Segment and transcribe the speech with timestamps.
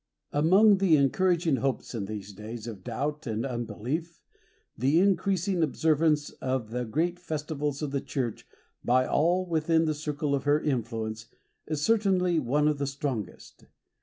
[0.31, 4.19] Among the encouraging hopes in these days of doubt and unbelief,
[4.75, 8.47] the increasing observance of the great festivals of the Church
[8.83, 11.27] by all within the circle of her influence
[11.67, 13.65] is cer tainly one of the strongest.